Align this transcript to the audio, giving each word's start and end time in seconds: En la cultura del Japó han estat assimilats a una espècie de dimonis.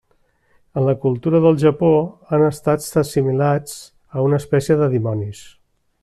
En 0.79 0.83
la 0.89 0.93
cultura 1.03 1.41
del 1.43 1.59
Japó 1.63 1.91
han 2.37 2.45
estat 2.47 2.87
assimilats 3.01 3.77
a 4.19 4.25
una 4.29 4.43
espècie 4.45 4.79
de 4.85 4.89
dimonis. 4.99 5.45